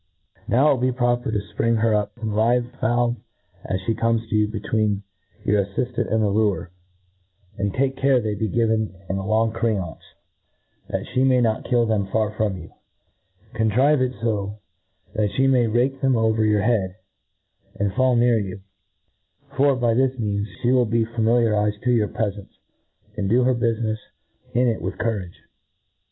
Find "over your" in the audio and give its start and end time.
16.17-16.63